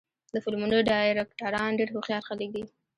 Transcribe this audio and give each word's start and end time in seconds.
د 0.33 0.35
فلمونو 0.43 0.77
ډایرکټران 0.89 1.69
ډېر 1.79 1.89
هوښیار 1.91 2.21
خلک 2.29 2.49
دي. 2.55 2.63